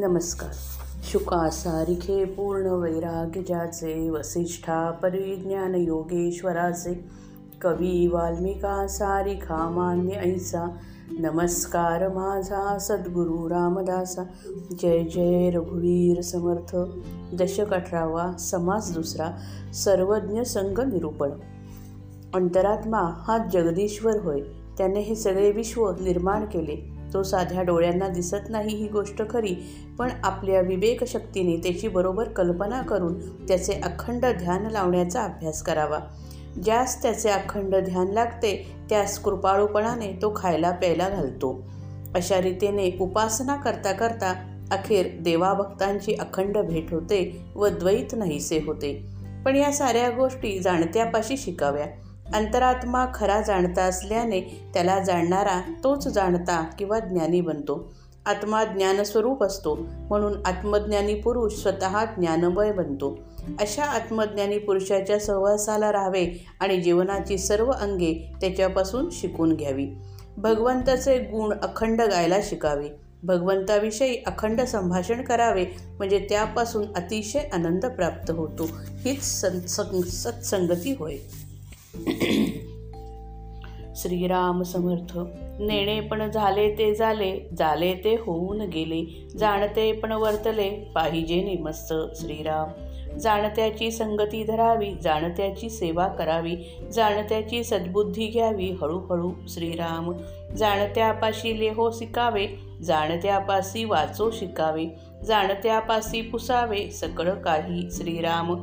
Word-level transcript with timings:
नमस्कार. 0.00 0.50
शुकासारिखे 1.04 2.24
पूर्ण 2.24 2.66
वैराग्यजाचे 2.66 4.10
वसिष्ठा 4.10 4.90
परिज्ञान 4.90 5.74
योगेश्वराचे 5.74 7.04
कवी 7.62 8.06
वाल्मिका 8.06 8.86
सारिखा 8.86 9.70
मान्य 9.70 10.12
ऐसा 10.14 10.76
नमस्कार 11.18 12.08
माझा 12.08 12.78
सद्गुरू 12.78 13.50
रामदासा 13.50 14.22
जय 14.82 15.04
जय 15.04 15.50
रघुवीर 15.50 16.20
समर्थ 16.20 16.76
दशक 17.42 17.74
अठरावा 17.74 18.32
समास 18.38 18.94
दुसरा 18.94 19.30
सर्वज्ञ 19.72 20.42
संघ 20.42 20.80
निरूपण. 20.80 21.30
अंतरात्मा 22.34 23.00
हा 23.00 23.38
जगदीश्वर 23.52 24.18
होय 24.24 24.40
त्याने 24.78 25.00
हे 25.00 25.14
सगळे 25.14 25.52
विश्व 25.52 25.90
निर्माण 25.90 26.44
केले. 26.44 26.97
तो 27.12 27.22
साध्या 27.22 27.62
डोळ्यांना 27.62 28.08
दिसत 28.08 28.48
नाही 28.48 28.76
ही 28.76 28.88
गोष्ट 28.88 29.22
खरी 29.30 29.54
पण 29.98 30.08
आपल्या 30.24 30.60
विवेकशक्तीने 30.60 31.56
त्याची 31.56 31.88
बरोबर 31.88 32.28
कल्पना 32.28 32.82
करून 32.82 33.46
त्याचे 33.48 33.72
अखंड 33.72 34.26
ध्यान 34.26 34.66
लावण्याचा 34.66 35.22
अभ्यास 35.22 35.62
करावा. 35.62 35.98
ज्यास 36.64 37.02
त्याचे 37.02 37.28
अखंड 37.28 37.76
ध्यान 37.76 38.08
लागते 38.08 38.76
त्यास 38.88 39.18
कृपाळूपणाने 39.18 40.18
तो 40.22 40.32
खायला 40.36 40.70
प्यायला 40.70 41.08
घालतो. 41.08 41.62
अशा 42.14 42.40
रीतीने 42.40 42.98
उपासना 43.00 43.56
करता 43.56 43.92
करता 43.92 44.54
अखेर 44.70 45.06
देवाभक्तांची 45.20 46.14
अखंड 46.14 46.58
भेट 46.58 46.92
होते 46.92 47.44
व 47.54 47.68
द्वैत 47.68 48.14
नाहीसे 48.16 48.62
होते. 48.66 49.06
पण 49.44 49.56
या 49.56 49.72
साऱ्या 49.72 50.10
गोष्टी 50.10 50.58
जाणत्यापाशी 50.58 51.36
शिकाव्या. 51.36 51.86
अंतरात्मा 52.34 53.06
खरा 53.14 53.40
जाणता 53.40 53.82
असल्याने 53.82 54.40
त्याला 54.74 54.98
जाणणारा 54.98 55.60
तोच 55.84 56.08
जाणता 56.08 56.62
किंवा 56.78 56.98
ज्ञानी 56.98 57.40
बनतो. 57.40 57.92
आत्मा 58.26 58.64
ज्ञानस्वरूप 58.64 59.42
असतो 59.42 59.78
म्हणून 59.94 60.32
आत्मज्ञानी 60.44 61.14
पुरुष 61.14 61.52
स्वतः 61.54 62.04
ज्ञानमय 62.04 62.72
बनतो. 62.72 63.18
अशा 63.60 63.84
आत्मज्ञानी 63.84 64.58
पुरुषाच्या 64.58 65.18
सहवासाला 65.18 65.92
राहावे 65.92 66.46
आणि 66.60 66.80
जीवनाची 66.80 67.38
सर्व 67.38 67.70
अंगे 67.70 68.32
त्याच्यापासून 68.40 69.08
शिकून 69.12 69.52
घ्यावी. 69.52 69.86
भगवंताचे 70.36 71.18
गुण 71.18 71.52
अखंड 71.62 72.02
गायला 72.02 72.36
शिकावे. 72.42 72.88
भगवंताविषयी 73.22 74.22
अखंड 74.26 74.60
संभाषण 74.60 75.22
करावे 75.22 75.66
म्हणजे 75.98 76.26
त्यापासून 76.28 76.84
अतिशय 76.96 77.40
आनंद 77.52 77.86
प्राप्त 77.86 78.30
होतो. 78.30 78.68
हीच 78.88 79.44
सत्संगती 80.22 80.96
होय. 80.98 81.16
श्रीराम 83.96 84.62
समर्थ 84.62 85.18
नेणे 85.60 86.00
पण 86.00 86.30
झाले 86.30 86.78
ते 86.78 86.94
झाले 86.94 87.48
झाले 87.58 87.94
ते 87.94 88.14
होऊन 88.14 88.60
गेले 88.60 89.28
जाणते 89.38 89.92
पण 89.92 90.12
वर्तले 90.12 90.70
पाहिजे 90.94 91.42
नेमस्त 91.42 91.94
श्रीराम. 92.14 92.68
जाणत्याची 93.18 93.90
संगती 93.90 94.44
धरावी 94.44 94.94
जाणत्याची 95.02 95.70
सेवा 95.70 96.08
करावी 96.08 96.56
जाणत्याची 96.92 97.64
सद्बुद्धी 97.64 98.26
घ्यावी 98.26 98.70
हळूहळू 98.70 99.30
श्रीराम. 99.48 100.12
जाणत्यापाशी 100.56 101.60
लेहो 101.60 101.90
शिकावे 101.90 102.46
जाणत्यापासी 102.82 103.84
वाचो 103.84 104.30
शिकावे 104.30 104.86
जाणत्यापासी 105.24 106.20
पुसावे 106.20 106.90
सकळ 106.90 107.30
काही 107.30 107.88
श्रीराम. 107.90 108.54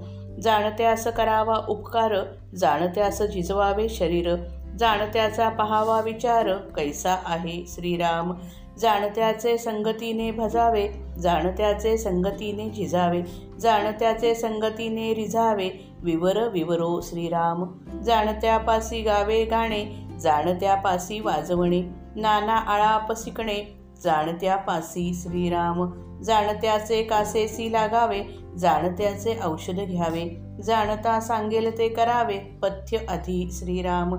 जाणत्यास 0.42 1.08
करावा 1.08 1.56
उपकार 1.70 2.14
जाणत्यास 2.56 3.22
झिजवावे 3.22 3.90
शरीर 3.90 4.36
जाणत्याचा 4.80 5.50
पहावा 5.50 6.02
विचार 6.02 6.54
कैसा 6.54 7.18
आहे 7.26 7.66
श्रीराम? 7.68 8.34
जाणत्याचे 8.80 9.58
संगतीने 9.58 10.32
भजावे 10.32 10.88
जाणत्याचे 11.20 11.98
संगतीने 11.98 12.70
झिजावे 12.70 13.22
जाणत्याचे 13.60 14.36
संगतीने 14.36 15.14
रिझावे 15.14 15.70
विवर 16.00 16.48
विवरो 16.48 17.02
श्रीराम. 17.02 17.64
जाणत्यापासी 18.00 19.02
गावे 19.02 19.46
गाणे 19.46 19.86
जाणत्यापासी 20.22 21.20
वाजवणे 21.20 21.82
नाना 22.16 22.56
आळाप 22.56 23.12
शिकणे 23.18 23.80
जाणत्यापासी 24.04 25.12
श्रीराम. 25.14 25.86
जाणत्याचे 26.26 27.04
कासेसी 27.04 27.72
लागावे 27.72 28.24
जाणत्याचे 28.58 29.38
औषध 29.44 29.80
घ्यावे. 29.80 30.24
जाणता 30.64 31.20
सांगेल 31.20 31.78
ते 31.78 31.90
करावे 31.90 32.38
पथ्य 32.62 32.98
आधी 33.10 33.50
श्रीराम. 33.52 34.16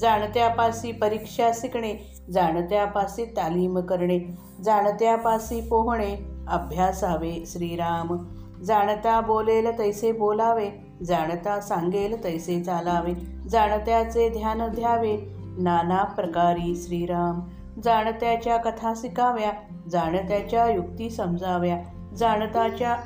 जाणत्यापासी 0.00 0.92
परीक्षा 0.92 1.50
शिकणे 1.54 1.94
जाणत्यापासी 2.32 3.24
तालीम 3.24 3.78
करणे 3.80 4.18
जाणत्यापासी 4.64 5.60
पोहणे 5.60 6.14
अभ्यासावे 6.48 7.44
श्रीराम. 7.46 8.16
जाणता 8.64 9.20
बोलेल 9.20 9.78
तैसे 9.78 10.12
बोलावे 10.12 10.70
जाणता 11.04 11.60
सांगेल 11.60 12.24
तैसे 12.24 12.62
चालावे 12.64 13.14
जाणत्याचे 13.48 14.28
ध्यान 14.28 14.58
द्यावे 14.58 15.16
नाना 15.58 16.04
प्रकारी 16.04 16.74
श्रीराम. 16.76 17.40
जाणत्याच्या 17.84 18.56
कथा 18.56 18.92
शिकाव्या 18.96 19.50
जाणत्याच्या 19.90 20.70
युक्ती 20.70 21.10
समजाव्या 21.10 21.78
जाणताच्या 22.16 22.96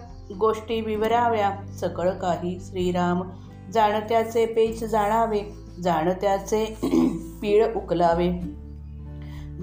गोष्टी 0.40 0.80
विवराव्या 0.80 1.50
सकळ 1.80 2.10
काही 2.10 2.60
श्रीराम. 2.60 3.22
जाणत्याचे 3.72 4.46
पेच 4.46 4.84
जाणावे 4.84 5.40
जाणत्याचे 5.82 6.78
पीळ 7.42 7.74
उकलावे. 7.74 8.30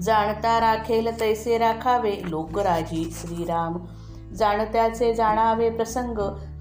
जाणता 0.00 0.60
राखेल 0.60 1.20
तैसे 1.20 1.58
राखावे 1.58 2.12
लोकराजी 2.24 3.10
श्रीराम. 3.12 3.78
जाणत्याचे 4.34 5.14
जाणावे 5.14 5.70
प्रसंग 5.70 6.18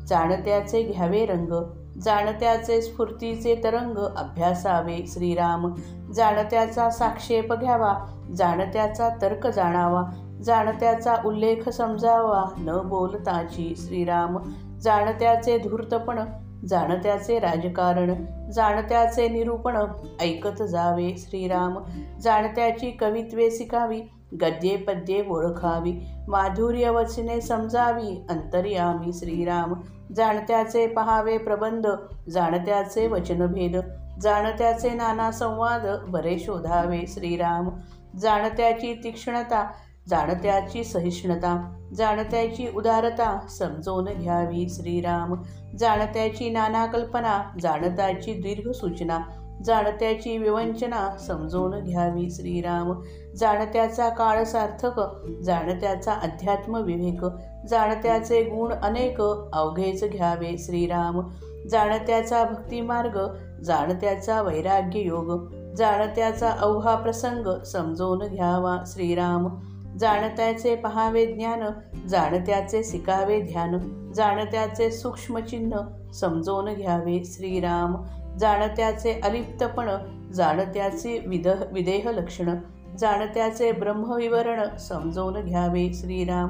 जाणत्याचे 0.07 0.83
घ्यावे 0.83 1.25
रंग. 1.25 1.73
जाणत्याचे 2.01 2.81
स्फूर्तीचे 2.81 3.61
तरंग 3.63 3.97
अभ्यासावे 3.97 5.05
श्रीराम. 5.07 5.73
जाणत्याचा 6.13 6.89
साक्षेप 6.89 7.53
घ्यावा 7.53 8.15
जाणत्याचा 8.37 9.09
तर्क 9.21 9.47
जाणावा 9.47 10.03
जाणत्याचा 10.43 11.15
उल्लेख 11.25 11.69
समजावा. 11.69 12.43
न 12.57 12.81
बोलताची 12.85 13.73
श्रीराम 13.77 14.37
जाणत्याचे 14.81 15.57
धूर्तपण 15.57 16.19
जाणत्याचे 16.67 17.39
राजकारण 17.39 18.25
जाणत्याचे 18.51 19.27
निरूपण. 19.29 19.77
ऐकत 20.21 20.63
जावे 20.63 21.15
श्रीराम 21.17 21.77
जाणत्याची 22.21 22.91
कवित्वे 22.91 23.49
शिकावी 23.51 24.01
गद्ये 24.41 24.75
पद्ये 24.77 25.23
ओळखावी 25.29 25.93
माधुर्य 26.27 26.89
वचने 26.89 27.41
समजावी. 27.41 28.25
अंतर्यामी 28.29 29.13
श्रीराम 29.13 29.73
जाणत्याचे 30.15 30.87
पहावे 30.87 31.37
प्रबंध 31.37 31.87
जाणत्याचे 32.29 33.07
वचनभेद 33.07 33.77
जाणत्याचे 34.21 34.89
नाना 34.89 35.31
संवाद 35.31 35.85
बरे 36.07 36.37
शोधावे 36.39 37.05
श्रीराम. 37.07 37.69
जाणत्याची 38.17 38.93
तीक्ष्णता 39.03 39.65
जाणत्याची 40.09 40.83
सहिष्णुता 40.83 41.75
जाणत्याची 41.95 42.67
उदारता 42.75 43.39
समजून 43.49 44.05
घ्यावी 44.05 44.69
श्रीराम. 44.69 45.33
जाणत्याची 45.79 46.49
नाना 46.49 46.85
कल्पना 46.85 47.41
जाणत्याची 47.61 48.33
दीर्घ 48.33 48.71
सूचना 48.71 49.19
जाणत्याची 49.65 50.37
विवंचना 50.37 51.17
समजून 51.17 51.79
घ्यावी 51.79 52.29
श्रीराम. 52.29 52.93
जाणत्याचा 53.35 54.09
काळ 54.09 54.43
सार्थक 54.43 55.01
जाणत्याचा 55.43 56.13
अध्यात्म 56.13 56.75
विवेक 56.75 57.25
जाणत्याचे 57.69 58.43
गुण 58.43 58.73
अनेक 58.73 59.21
अवघेच 59.53 60.03
घ्यावे 60.03 60.57
श्रीराम. 60.57 61.21
जाणत्याचा 61.69 62.43
भक्तिमार्ग 62.43 63.19
जाणत्याचा 63.63 64.41
वैराग्य 64.41 64.99
योग 64.99 65.31
जाणत्याचा 65.79 66.49
अवहा 66.49 66.95
प्रसंग 66.95 67.63
समजून 67.63 68.27
घ्यावा 68.27 68.77
श्रीराम. 68.87 69.47
जाणत्याचे 69.99 70.75
पहावे 70.75 71.25
ज्ञान 71.25 71.63
जाणत्याचे 72.07 72.83
सिकावे 72.83 73.39
ध्यान 73.41 73.77
जाणत्याचे 74.15 74.91
सूक्ष्मचिन्ह 74.91 76.11
समजून 76.11 76.73
घ्यावे 76.73 77.21
श्रीराम. 77.25 77.95
जाणत्याचे 78.37 79.19
अलिप्तपण 79.23 79.89
जाणत्याचे 80.33 81.23
विद 81.27 81.47
विदेह 81.71 82.09
लक्षण 82.11 82.55
जाणत्याचे 82.99 83.71
ब्रह्मविवरण 83.71 84.75
समजून 84.77 85.41
घ्यावे 85.41 85.91
श्रीराम. 85.93 86.47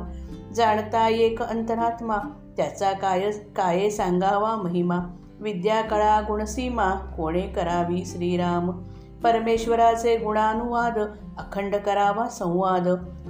जाणता 0.53 1.07
एक 1.09 1.41
अंतरात्मा 1.41 2.17
त्याचा 2.57 2.91
काय 2.91 3.31
काये 3.31 3.91
सांगावा 3.91 4.55
महिमा? 4.55 4.99
विद्या 5.39 5.81
कळा 5.81 6.21
गुणसीमा 6.21 6.93
कोणे 7.17 7.41
करावी 7.41 8.05
श्रीराम? 8.05 8.71
परमेश्वराचे 9.23 10.17
गुणानुवाद 10.17 10.97
अखंड 11.37 11.75
करावा 11.75 12.27
संवाद 12.27 12.87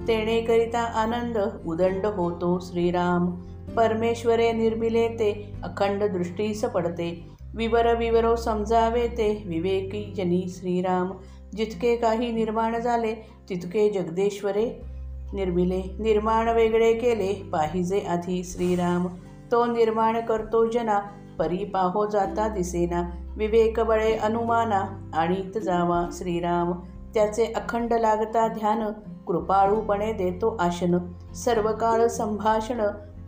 तेणेकरिता 0.07 0.79
आनंद 0.79 1.37
उदंड 1.65 2.05
होतो 2.05 2.59
श्रीराम. 2.59 3.31
परमेश्वरे 3.75 4.51
निर्मिले 4.51 5.07
ते 5.07 5.53
अखंड 5.63 6.03
दृष्टीस 6.03 6.65
पडते. 6.65 7.25
विवर 7.55 7.95
विवरो 7.95 8.35
समजावे 8.35 9.07
ते 9.07 9.43
विवेकी 9.45 10.13
जनी 10.13 10.45
श्रीराम. 10.49 11.11
जितके 11.55 11.95
काही 11.95 12.31
निर्माण 12.31 12.79
झाले 12.79 13.13
तितके 13.49 13.89
जगदेश्वरे 13.89 14.81
निर्मिले. 15.33 15.83
निर्माण 15.99 16.49
वेगळे 16.49 16.93
केले 16.93 17.49
पाहिजे 17.51 17.99
आधी 17.99 18.43
श्रीराम. 18.43 19.07
तो 19.51 19.65
निर्माण 19.65 20.21
करतो 20.21 20.71
जना 20.71 20.99
परी 21.39 21.65
पाहो 21.65 22.05
जाता 22.05 22.47
दिसेना. 22.47 23.01
विवेक 23.39 23.79
बळे 23.79 24.13
अनुमाना 24.13 24.79
आणीत 25.13 25.57
जावा 25.59 26.03
श्रीराम 26.13 26.71
त्याचे 27.13 27.45
अखंड 27.55 27.93
लागता 27.93 28.47
ध्यान 28.47 28.81
कृपाळूपणे 29.27 30.11
देतो 30.13 30.55
आशन 30.59 30.97
सर्व 31.35 31.71
काळ 31.71 32.07
संभाषण 32.07 32.81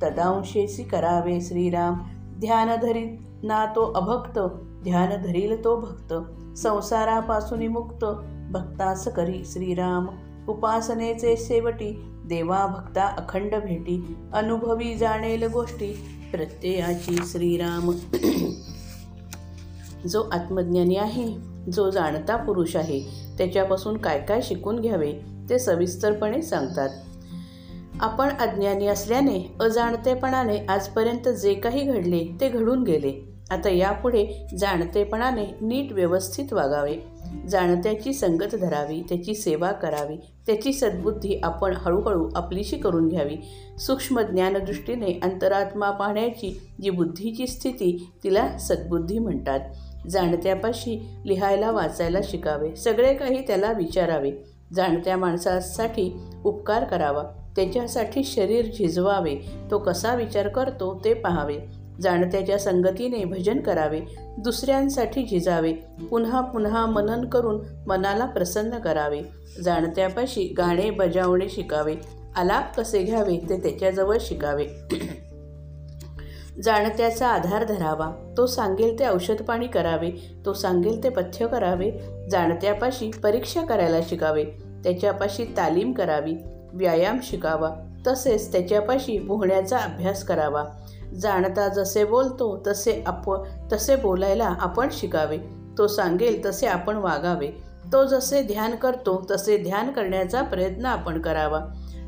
तदांशेसी 0.03 0.83
करावे 0.83 1.39
श्रीराम. 1.41 1.93
ध्यान 2.39 2.69
धरीत 2.81 3.43
ना 3.43 3.65
तो 3.65 3.85
अभक्त 3.91 4.39
ध्यान 4.83 5.09
धरील 5.21 5.63
तो 5.63 5.75
भक्त 5.75 6.13
संसारापासून 6.57 7.67
मुक्त 7.67 8.05
भक्तास 8.51 9.07
करी 9.07 9.41
श्रीराम. 9.45 10.07
उपासनेचे 10.47 11.35
शेवटी 11.37 11.91
देवा 12.25 12.65
भक्ता 12.67 13.05
अखंड 13.17 13.55
भेटी 13.55 14.17
अनुभवी 14.33 14.93
जाणेल 14.95 15.47
गोष्टी 15.53 15.93
प्रत्ययाची 16.31 17.17
श्रीराम. 17.25 17.91
जो 20.07 20.29
आत्मज्ञानी 20.31 20.95
आहे 20.95 21.51
जो 21.71 21.89
जाणता 21.89 22.35
पुरुष 22.35 22.75
आहे 22.75 23.01
त्याच्यापासून 23.37 23.97
काय 23.97 24.19
काय 24.19 24.41
शिकून 24.43 24.79
घ्यावे 24.79 25.13
ते 25.49 25.59
सविस्तरपणे 25.59 26.41
सांगतात. 26.41 26.89
आपण 27.99 28.29
अज्ञानी 28.29 28.87
असल्याने 28.87 29.55
अजाणतेपणाने 29.59 30.57
आजपर्यंत 30.57 31.29
जे 31.29 31.53
काही 31.53 31.81
घडले 31.81 32.27
ते 32.41 32.49
घडून 32.49 32.83
गेले. 32.83 33.31
आता 33.49 33.69
यापुढे 33.69 34.47
जाणतेपणाने 34.57 35.45
नीट 35.61 35.91
व्यवस्थित 35.91 36.53
वागावे. 36.53 36.95
जाणत्याची 37.49 38.13
संगत 38.13 38.55
धरावी 38.55 39.01
त्याची 39.09 39.33
सेवा 39.33 39.71
करावी 39.71 40.15
त्याची 40.47 40.73
सद्बुद्धी 40.73 41.39
आपण 41.43 41.73
हळूहळू 41.77 42.29
आपलीशी 42.35 42.77
करून 42.77 43.07
घ्यावी. 43.07 43.35
सूक्ष्म 43.79 44.21
ज्ञानदृष्टीने 44.21 45.19
अंतरात्मा 45.23 45.91
पाहण्याची 45.91 46.61
जी 46.81 46.89
बुद्धीची 46.89 47.47
स्थिती 47.47 48.11
तिला 48.23 48.57
सद्बुद्धी 48.57 49.19
म्हणतात. 49.19 49.59
जाणत्यापाशी 50.09 51.09
लिहायला 51.25 51.71
वाचायला 51.71 52.19
शिकावे. 52.23 52.75
सगळे 52.75 53.13
काही 53.13 53.47
त्याला 53.47 53.71
विचारावे. 53.71 54.31
जाणत्या 54.73 55.17
माणसासाठी 55.17 56.19
उपकार 56.43 56.83
करावा. 56.83 57.23
त्याच्यासाठी 57.55 58.23
शरीर 58.23 58.65
झिजवावे. 58.65 59.35
तो 59.71 59.77
कसा 59.77 60.15
विचार 60.15 60.47
करतो 60.47 61.01
ते 61.05 61.13
पाहावे. 61.13 61.57
जाणत्याच्या 62.01 62.59
संगतीने 62.59 63.23
भजन 63.23 63.59
करावे. 63.59 64.01
दुसऱ्यांसाठी 64.37 65.23
झिजावे. 65.23 65.73
पुन्हा 66.11 66.41
पुन्हा 66.41 66.85
मनन 66.85 67.25
करून 67.25 67.61
मनाला 67.87 68.25
प्रसन्न 68.25 68.79
करावे. 68.79 69.21
जाणत्यापाशी 69.63 70.53
गाणे 70.57 70.89
बजावणे 70.89 71.49
शिकावे. 71.49 71.95
आलाप 72.35 72.79
कसे 72.79 73.03
घ्यावे 73.03 73.37
ते 73.37 73.57
त्याच्याजवळ 73.57 74.17
शिकावे. 74.19 74.65
जाणत्याचा 76.63 77.27
आधार 77.27 77.63
धरावा. 77.63 78.33
तो 78.37 78.45
सांगेल 78.45 78.99
ते 78.99 79.07
औषध 79.07 79.41
पाणी 79.43 79.67
करावे. 79.67 80.11
तो 80.45 80.53
सांगेल 80.53 81.03
ते 81.03 81.09
पथ्य 81.09 81.47
करावे. 81.47 81.91
जाणत्यापाशी 82.31 83.11
परीक्षा 83.23 83.61
करायला 83.61 83.97
शिकावे. 84.09 84.43
त्याच्यापाशी 84.83 85.45
तालीम 85.57 85.91
करावी. 85.91 86.35
व्यायाम 86.73 87.19
शिकावा. 87.23 87.69
तसेच 88.07 88.51
त्याच्यापाशी 88.51 89.17
पोहण्याचा 89.17 89.77
अभ्यास 89.77 90.23
करावा. 90.23 90.63
जाणता 91.19 91.67
जसे 91.67 92.03
बोलतो 92.03 92.63
तसे 92.67 93.03
आप 93.05 93.45
तसे 93.73 93.95
बोलायला 93.95 94.55
आपण 94.59 94.87
शिकावे. 94.91 95.37
तो 95.77 95.87
सांगेल 95.87 96.45
तसे 96.45 96.67
आपण 96.67 96.95
वागावे. 96.95 97.47
तो 97.93 98.05
जसे 98.05 98.43
ध्यान 98.43 98.75
करतो 98.75 99.25
तसे 99.31 99.57
ध्यान 99.57 99.91
करण्याचा 99.91 100.41
प्रयत्न 100.41 100.85
आपण 100.85 101.21
करावा. 101.21 101.59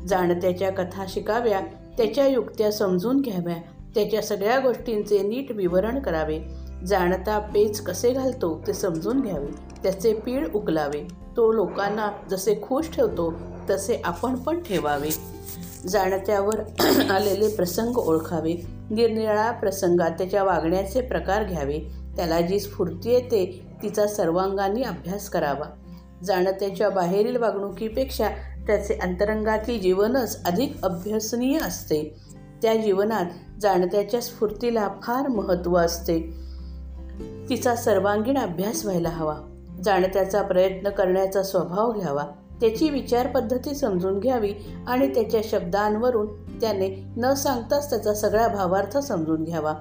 जाणत्याच्या 0.08 0.70
कथा 0.70 1.04
शिकाव्या. 1.08 1.60
त्याच्या 1.96 2.26
युक्त्या 2.26 2.72
समजून 2.72 3.20
घ्याव्या. 3.20 3.56
त्याच्या 3.94 4.22
सगळ्या 4.22 4.58
गोष्टींचे 4.58 5.22
नीट 5.22 5.52
विवरण 5.52 5.98
करावे. 5.98 6.38
जाणता 6.86 7.38
पेच 7.38 7.80
कसे 7.80 8.12
घालतो 8.12 8.62
ते 8.66 8.72
समजून 8.72 9.20
घ्यावे. 9.20 9.46
त्याचे 9.82 10.14
पीळ 10.14 10.48
उकलावे. 10.54 11.08
तो 11.36 11.52
लोकांना 11.52 12.10
जसे 12.30 12.58
खुश 12.62 12.90
ठेवतो 12.90 13.34
तसे 13.70 14.00
आपण 14.04 14.34
पण 14.34 14.60
ठेवावे. 14.60 15.10
जाणत्यावर 15.88 16.60
आलेले 17.10 17.48
प्रसंग 17.48 17.96
ओळखावे. 17.96 18.52
निरनिराळ्या 18.90 19.50
प्रसंगात 19.50 20.10
त्याच्या 20.10 20.44
वागण्याचे 20.44 21.00
प्रकार 21.00 21.44
घ्यावे. 21.44 21.78
त्याला 22.16 22.40
जी 22.40 22.60
स्फूर्ती 22.60 23.10
येते 23.10 23.66
तिचा 23.82 24.06
सर्वांगांनी 24.06 24.82
अभ्यास 24.82 25.28
करावा. 25.28 25.70
जाणत्याच्या 26.24 26.88
बाहेरील 26.88 27.36
वागणुकीपेक्षा 27.36 28.28
त्याचे 28.66 28.94
अंतरंगातील 28.94 29.80
जीवनच 29.80 30.44
अधिक 30.44 30.84
अभ्यसनीय 30.84 31.58
असते. 31.58 32.23
त्या 32.64 32.76
जीवनात 32.76 33.24
जाणत्याच्या 33.60 34.20
स्फूर्तीला 34.20 34.88
फार 35.02 35.28
महत्त्व 35.28 35.76
असते. 35.76 36.20
तिचा 37.48 37.76
सर्वांगीण 37.76 38.38
अभ्यास 38.38 38.84
व्हायला 38.84 39.08
हवा. 39.08 39.36
जाणत्याचा 39.84 40.42
प्रयत्न 40.42 40.88
करण्याचा 40.88 41.42
स्वभाव 41.42 41.92
घ्यावा. 41.92 42.22
त्याची 42.60 42.90
विचारपद्धती 42.90 43.74
समजून 43.74 44.18
घ्यावी 44.18 44.54
आणि 44.86 45.14
त्याच्या 45.14 45.40
शब्दांवरून 45.44 46.26
त्याने 46.60 47.04
न 47.16 47.34
सांगताच 47.34 47.90
त्याचा 47.90 48.14
सगळा 48.14 48.48
भावार्थ 48.48 48.98
समजून 48.98 49.44
घ्यावा. 49.44 49.74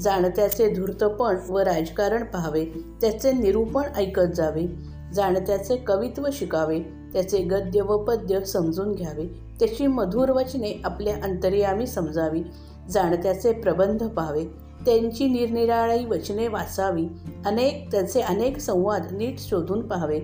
जाणत्याचे 0.00 0.74
धूर्तपण 0.74 1.36
व 1.48 1.58
राजकारण 1.58 2.24
पाहावे. 2.24 2.64
त्याचे 3.00 3.32
निरूपण 3.32 3.82
ऐकत 3.96 4.32
जावे. 4.36 4.66
जाणत्याचे 5.14 5.76
कवित्व 5.76 6.26
शिकावे. 6.32 6.80
त्याचे 7.12 7.38
गद्य 7.38 7.80
व 7.80 7.98
पद्य 7.98 8.40
समजून 8.40 8.92
घ्यावे. 8.92 9.47
त्याची 9.60 9.86
मधुर 9.86 10.30
वचने 10.30 10.80
आपल्या 10.84 11.14
अंतर्यामी 11.22 11.86
समजावी 11.86 12.42
जाणत्याचे 12.90 13.52
प्रबंध 13.52 14.04
पाहावे 14.04 14.44
त्यांची 14.86 15.28
निरनिराळी 15.28 16.04
वचने 16.04 16.48
वाचावी 16.48 17.06
अनेक 17.46 17.88
त्याचे 17.92 18.20
अनेक 18.20 18.58
संवाद 18.58 19.12
नीट 19.12 19.38
शोधून 19.38 19.86
पाहावे. 19.88 20.20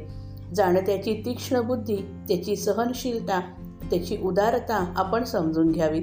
जाणत्याची 0.54 1.22
तीक्ष्ण 1.26 1.60
बुद्धी 1.60 1.96
त्याची 1.96 2.56
सहनशीलता 2.56 3.40
त्याची 3.90 4.16
उदारता 4.22 4.92
आपण 4.96 5.24
समजून 5.24 5.70
घ्यावी. 5.70 6.00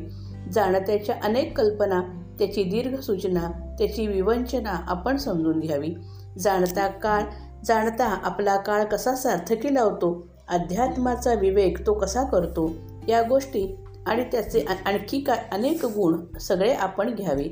जाणत्याच्या 0.51 1.16
अनेक 1.24 1.57
कल्पना 1.57 2.01
त्याची 2.39 2.63
दीर्घ 2.63 3.00
सूचना 3.00 3.75
त्याची 3.80 4.07
विवंचना 4.07 4.77
आपण 4.88 5.18
समजून 5.18 5.60
घ्यावी. 5.60 5.94
जाणता 6.39 6.88
काळ 6.88 7.24
जाणता 7.66 8.06
आपला 8.06 8.57
काळ 8.57 8.84
कसा 8.84 9.16
सार्थकी 9.16 9.74
लावतो 9.74 10.27
अध्यात्माचा 10.48 11.34
विवेक 11.34 11.86
तो 11.88 11.94
कसा 11.94 12.24
करतो 12.24 12.72
या 13.08 13.22
गोष्टी 13.22 13.75
आणि 14.05 14.24
त्याचे 14.24 14.65
आणखी 14.86 15.20
काय 15.22 15.43
अनेक 15.51 15.86
गुण 15.86 16.38
सगळे 16.38 16.74
आपण 16.74 17.15
घ्यावे. 17.15 17.43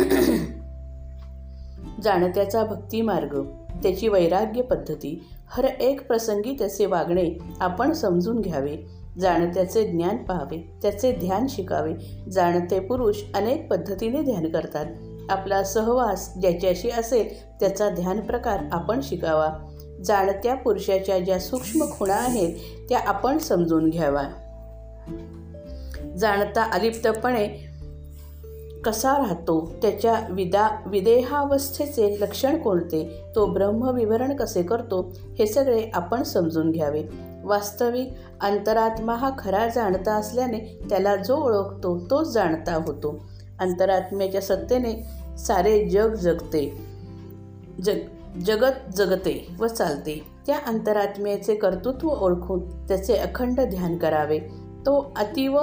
जाणत्याचा 2.02 2.64
भक्तिमार्ग 2.64 3.42
त्याची 3.82 4.08
वैराग्य 4.08 4.62
पद्धती 4.62 5.24
हर 5.48 5.64
एक 5.64 6.06
प्रसंगी 6.06 6.56
त्याचे 6.58 6.86
वागणे 6.86 7.38
आपण 7.60 7.92
समजून 7.92 8.40
घ्यावे. 8.40 8.76
जाणत्याचे 9.20 9.84
ज्ञान 9.84 10.16
पाहावे 10.16 10.78
त्याचे 10.82 11.12
ध्यान 11.12 11.46
शिकावे. 11.48 11.94
जाणते 12.30 12.80
पुरुष 12.80 13.16
अनेक 13.34 13.70
पद्धतीने 13.70 14.22
ध्यान 14.22 14.48
करतात. 14.48 14.86
आपला 15.30 15.64
सहवास 15.64 16.34
ज्याच्याशी 16.40 16.90
असेल 16.90 17.54
त्याचा 17.60 17.88
ध्यान 17.88 18.20
प्रकार 18.20 18.60
आपण 18.72 19.00
शिकावा. 19.02 19.48
जाणत्या 20.04 20.54
पुरुषाच्या 20.54 21.18
ज्या 21.18 21.38
सूक्ष्म 21.38 21.84
खुणा 21.84 22.14
आहेत 22.14 22.54
त्या 22.88 22.98
आपण 23.06 23.38
समजून 23.38 23.90
घ्यावा. 23.90 24.22
जाणता 26.20 26.62
अलिप्तपणे 26.62 27.70
कसा 28.84 29.12
राहतो 29.18 29.72
त्याच्या 29.82 30.14
विदा 30.30 30.68
विदेहावस्थेचे 30.86 32.16
लक्षण 32.20 32.58
कोणते 32.58 33.22
तो 33.34 33.46
ब्रह्मविवरण 33.46 34.36
कसे 34.36 34.62
करतो 34.62 35.12
हे 35.38 35.46
सगळे 35.46 35.90
आपण 35.94 36.22
समजून 36.22 36.70
घ्यावे. 36.70 37.02
वास्तविक 37.44 38.12
अंतरात्मा 38.40 39.14
हा 39.14 39.30
खरा 39.38 39.68
जाणता 39.68 40.12
असल्याने 40.12 40.80
त्याला 40.90 41.16
जो 41.16 41.36
ओळखतो 41.36 41.98
तोच 42.10 42.32
जाणता 42.32 42.74
होतो. 42.74 43.24
अंतरात्म्याच्या 43.60 44.40
सत्तेने 44.40 45.04
सारे 45.38 45.88
जग 45.88 46.14
जगते. 46.14 46.80
जग 47.84 47.98
जगत 48.46 48.96
जगते 48.96 49.46
व 49.60 49.66
चालते. 49.66 50.26
त्या 50.46 50.58
अंतरात्म्याचे 50.66 51.54
कर्तृत्व 51.54 52.08
ओळखून 52.08 52.88
त्याचे 52.88 53.14
अखंड 53.14 53.60
ध्यान 53.60 53.96
करावे. 53.96 54.38
तो 54.86 55.12
अतिव 55.16 55.60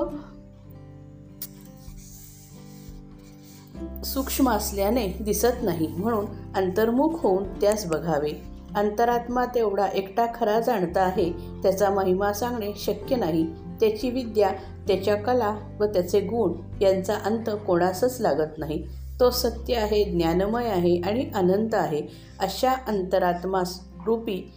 सूक्ष्म 4.06 4.50
असल्याने 4.50 5.08
दिसत 5.08 5.64
नाही 5.64 5.88
म्हणून 5.88 6.26
अंतर्मुख 6.56 7.10
होऊन 7.14 7.44
त्यास 7.44 7.86
बघावे. 7.86 8.58
अंतरात्मा 8.76 9.46
तेवढा 9.46 9.86
एकटा 9.86 10.26
खरा 10.36 10.60
जाणता 10.60 11.02
आहे 11.02 11.32
त्याचा 11.64 11.90
महिमा 11.90 12.34
सांगणे 12.34 12.72
शक्य 12.78 13.16
नाही. 13.16 13.48
त्याची 13.80 14.10
विद्या 14.10 14.50
त्याच्या 14.88 15.16
कला 15.16 15.58
व 15.80 15.86
त्याचे 15.86 16.20
गुण 16.20 16.54
यांचा 16.82 17.14
अंत 17.26 17.50
कोणासच 17.68 18.22
लागत 18.22 18.58
नाही. 18.58 18.88
तो 19.20 19.30
सत्य 19.30 19.76
आहे 19.76 20.04
ज्ञानमय 20.04 20.66
आहे 20.66 21.02
आणि 21.06 21.30
अनंत 21.36 21.74
आहे. 21.74 22.02
अशा 22.40 22.72
अंतरात्मा 22.88 23.64
रूपी 24.06 24.52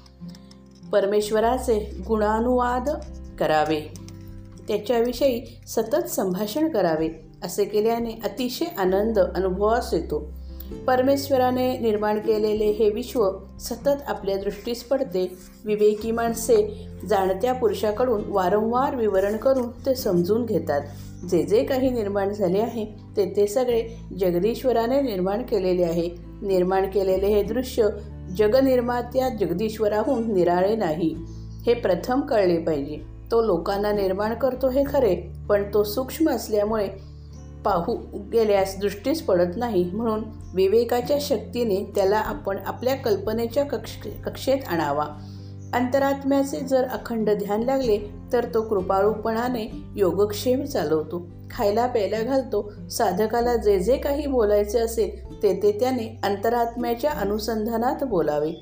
परमेश्वराचे 0.92 2.02
गुणानुवाद 2.08 2.88
करावे. 3.38 3.80
त्याच्याविषयी 4.68 5.60
सतत 5.66 6.08
संभाषण 6.08 6.68
करावे. 6.68 7.29
असे 7.44 7.64
केल्याने 7.64 8.10
अतिशय 8.24 8.64
आनंद 8.78 9.18
अनुभवास 9.18 9.94
येतो. 9.94 10.32
परमेश्वराने 10.86 11.78
निर्माण 11.78 12.18
केलेले 12.18 12.64
हे 12.64 12.90
विश्व 12.90 13.30
सतत 13.60 14.02
आपल्या 14.06 14.36
दृष्टीस 14.36 14.82
पडते. 14.84 15.34
विवेकी 15.64 16.10
माणसे 16.10 16.86
जाणत्या 17.08 17.52
पुरुषाकडून 17.52 18.22
वारंवार 18.28 18.96
विवरण 18.96 19.36
करून 19.36 19.68
ते 19.70 19.94
समजून 19.94 20.44
घेतात. 20.44 20.80
जे 21.30 21.42
जे 21.42 21.64
काही 21.64 21.90
निर्माण 21.90 22.32
झाले 22.32 22.58
आहे 22.58 22.86
ते 23.16 23.32
ते 23.36 23.46
सगळे 23.46 23.88
जगदीश्वराने 24.20 25.00
निर्माण 25.00 25.42
केलेले 25.42 25.82
आहे. 25.82 26.08
निर्माण 26.42 26.90
केलेले 26.90 27.26
हे 27.26 27.42
दृश्य 27.42 27.88
जगनिर्मात्या 28.38 29.28
जगदीश्वराहून 29.28 30.32
निराळे 30.32 30.76
नाही. 30.76 31.16
हे 31.66 31.74
प्रथम 31.74 32.20
कळले 32.20 32.58
पाहिजे. 32.58 32.98
तो 33.30 33.42
लोकांना 33.42 33.92
निर्माण 33.92 34.34
करतो 34.34 34.68
हे 34.68 34.84
खरे 34.86 35.16
पण 35.48 35.62
तो 35.74 35.84
सूक्ष्म 35.84 36.30
असल्यामुळे 36.30 37.09
पाहू 37.64 37.96
गेल्यास 38.32 38.76
दृष्टीस 38.80 39.22
पडत 39.22 39.56
नाही. 39.56 39.90
म्हणून 39.92 40.22
विवेकाच्या 40.54 41.18
शक्तीने 41.20 41.92
त्याला 41.94 42.16
आपण 42.16 42.58
आपल्या 42.66 42.94
कल्पनेच्या 42.94 43.64
कक्ष 43.64 44.06
कक्षेत 44.24 44.58
आणावा. 44.68 45.06
अंतरात्म्याचे 45.72 46.60
जर 46.60 46.84
अखंड 46.84 47.30
ध्यान 47.30 47.62
लागले 47.62 47.98
तर 48.32 48.44
तो 48.54 48.62
कृपाळूपणाने 48.62 49.72
योगक्षेम 49.96 50.64
चालवतो. 50.64 51.26
खायला 51.50 51.86
प्यायला 51.86 52.20
घालतो. 52.20 52.72
साधकाला 52.90 53.56
जे 53.56 53.78
जे 53.80 53.96
काही 53.96 54.26
बोलायचे 54.26 54.78
असेल 54.78 55.42
ते 55.42 55.52
ते 55.62 55.72
त्याने 55.80 56.20
अंतरात्म्याच्या 56.22 57.10
अनुसंधानात 57.10 58.04
बोलावे. 58.04 58.52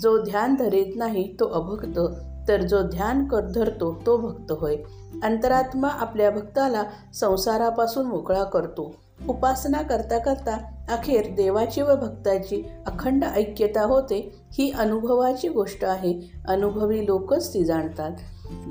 जो 0.00 0.22
ध्यान 0.22 0.54
धरीत 0.54 0.96
नाही 0.96 1.34
तो 1.40 1.46
अभक्त. 1.46 1.98
तर 2.48 2.62
जो 2.62 2.82
ध्यान 2.82 3.28
कर 3.28 3.40
धरतो 3.40 4.02
तो 4.06 4.16
भक्त 4.16 4.52
होय. 4.52 4.76
अंतरात्मा 5.22 5.88
आपल्या 5.88 6.30
भक्ताला 6.30 6.82
संसारापासून 7.14 8.06
मोकळा 8.06 8.44
करतो. 8.44 8.94
उपासना 9.28 9.82
करता 9.82 10.18
करता 10.18 10.84
अखेर 10.88 11.34
देवाची 11.34 11.82
व 11.82 11.96
भक्ताची 11.96 12.66
अखंड 12.86 13.24
ऐक्यता 13.24 13.82
होते 13.82 14.34
ही 14.52 14.70
अनुभवाची 14.70 15.48
गोष्ट 15.48 15.84
आहे. 15.84 16.32
अनुभवी 16.48 17.06
लोकच 17.06 17.54
ती 17.54 17.64
जाणतात. 17.64 18.10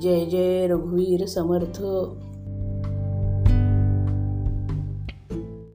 जय 0.02 0.26
जय 0.26 0.68
रघुवीर 0.68 1.26
समर्थ. 1.26 1.84